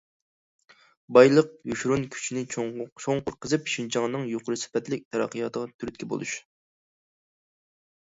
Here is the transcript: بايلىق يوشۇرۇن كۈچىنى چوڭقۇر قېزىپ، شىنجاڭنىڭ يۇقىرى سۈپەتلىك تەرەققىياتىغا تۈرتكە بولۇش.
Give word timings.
بايلىق 1.17 1.51
يوشۇرۇن 1.73 2.07
كۈچىنى 2.15 2.43
چوڭقۇر 2.55 3.37
قېزىپ، 3.45 3.71
شىنجاڭنىڭ 3.75 4.27
يۇقىرى 4.33 4.61
سۈپەتلىك 4.65 5.09
تەرەققىياتىغا 5.15 5.73
تۈرتكە 5.79 6.13
بولۇش. 6.17 6.39